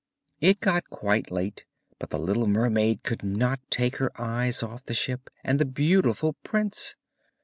It 0.39 0.61
got 0.61 0.89
quite 0.89 1.29
late, 1.29 1.65
but 1.99 2.09
the 2.09 2.17
little 2.17 2.47
mermaid 2.47 3.03
could 3.03 3.21
not 3.23 3.59
take 3.69 3.97
her 3.97 4.11
eyes 4.19 4.63
off 4.63 4.83
the 4.85 4.95
ship 4.95 5.29
and 5.43 5.59
the 5.59 5.65
beautiful 5.65 6.33
prince. 6.41 6.95